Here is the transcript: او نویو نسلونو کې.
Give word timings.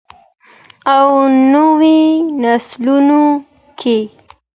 او 0.97 1.05
نویو 1.53 2.31
نسلونو 2.41 3.21
کې. 3.79 3.97